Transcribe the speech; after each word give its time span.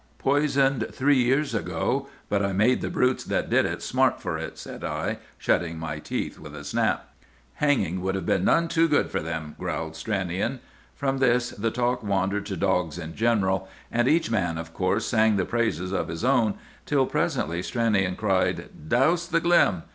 "Poisoned 0.17 0.87
three 0.91 1.19
years 1.21 1.53
ago; 1.53 2.09
but 2.27 2.43
I 2.43 2.53
made 2.53 2.81
the 2.81 2.89
brutes 2.89 3.23
that 3.25 3.51
did 3.51 3.67
it 3.67 3.83
smart 3.83 4.19
for 4.19 4.35
it!" 4.35 4.57
said 4.57 4.83
I, 4.83 5.19
shutting 5.37 5.77
my 5.77 5.99
teeth 5.99 6.39
with 6.39 6.55
a 6.55 6.63
snap. 6.63 7.09
"Hanging 7.57 8.01
would 8.01 8.15
have 8.15 8.25
been 8.25 8.43
none 8.45 8.67
too 8.67 8.87
bad 8.89 9.11
for 9.11 9.19
them!" 9.19 9.53
growled 9.59 9.93
Stranion. 9.93 10.59
From 10.95 11.19
this 11.19 11.51
the 11.51 11.69
talk 11.69 12.01
wandered 12.01 12.47
to 12.47 12.57
dogs 12.57 12.97
in 12.97 13.13
general; 13.15 13.69
and 13.91 14.07
each 14.07 14.31
man, 14.31 14.57
of 14.57 14.73
course, 14.73 15.05
sang 15.05 15.35
the 15.35 15.45
praises 15.45 15.91
of 15.91 16.07
his 16.07 16.23
own, 16.23 16.55
till 16.87 17.05
presently 17.05 17.61
Stranion 17.61 18.15
cried, 18.17 18.69
"Douse 18.89 19.27
the 19.27 19.39
glim!" 19.39 19.83